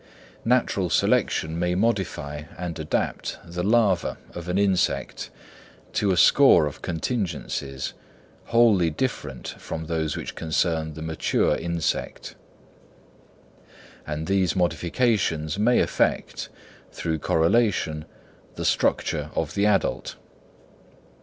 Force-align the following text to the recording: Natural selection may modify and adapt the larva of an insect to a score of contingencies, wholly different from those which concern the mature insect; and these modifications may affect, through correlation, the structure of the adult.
Natural 0.45 0.89
selection 0.89 1.59
may 1.59 1.75
modify 1.75 2.45
and 2.57 2.79
adapt 2.79 3.37
the 3.45 3.61
larva 3.61 4.17
of 4.33 4.49
an 4.49 4.57
insect 4.57 5.29
to 5.93 6.09
a 6.09 6.17
score 6.17 6.65
of 6.65 6.81
contingencies, 6.81 7.93
wholly 8.45 8.89
different 8.89 9.49
from 9.59 9.85
those 9.85 10.17
which 10.17 10.33
concern 10.33 10.95
the 10.95 11.03
mature 11.03 11.55
insect; 11.55 12.33
and 14.07 14.25
these 14.25 14.55
modifications 14.55 15.59
may 15.59 15.79
affect, 15.79 16.49
through 16.91 17.19
correlation, 17.19 18.05
the 18.55 18.65
structure 18.65 19.29
of 19.35 19.53
the 19.53 19.67
adult. 19.67 20.15